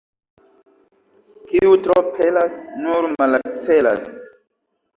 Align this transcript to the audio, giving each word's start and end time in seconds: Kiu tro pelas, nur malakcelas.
Kiu 1.51 1.77
tro 1.89 1.99
pelas, 2.17 2.59
nur 2.85 3.09
malakcelas. 3.21 4.13